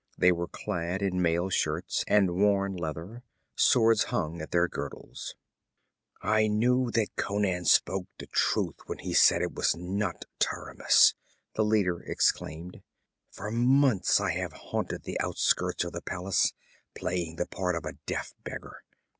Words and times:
They 0.17 0.31
were 0.31 0.47
clad 0.47 1.03
in 1.03 1.21
mail 1.21 1.49
shirts 1.51 2.03
and 2.07 2.31
worn 2.35 2.75
leather; 2.75 3.21
swords 3.55 4.05
hung 4.05 4.41
at 4.41 4.49
their 4.49 4.67
girdles. 4.67 5.35
'I 6.23 6.47
knew 6.47 6.89
that 6.89 7.15
Conan 7.17 7.65
spoke 7.65 8.07
the 8.17 8.25
truth 8.25 8.79
when 8.87 8.97
he 8.97 9.13
said 9.13 9.43
it 9.43 9.53
was 9.53 9.75
not 9.75 10.25
Taramis!' 10.39 11.13
the 11.53 11.63
speaker 11.69 12.01
exclaimed. 12.01 12.81
'For 13.29 13.51
months 13.51 14.19
I 14.19 14.31
have 14.31 14.53
haunted 14.73 15.03
the 15.03 15.19
outskirts 15.19 15.83
of 15.83 15.91
the 15.93 16.01
palace, 16.01 16.51
playing 16.95 17.35
the 17.35 17.45
part 17.45 17.75
of 17.75 17.85
a 17.85 17.93
deaf 18.07 18.33
beggar. 18.43 18.81